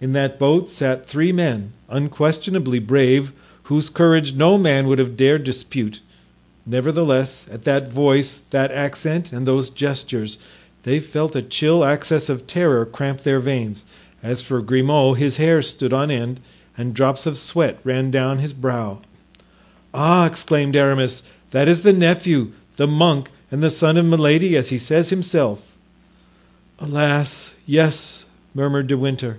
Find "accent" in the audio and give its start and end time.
8.72-9.30